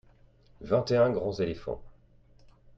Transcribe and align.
vingt 0.61 0.89
et 0.89 0.97
un 0.97 1.11
grands 1.11 1.33
éléphants. 1.33 1.83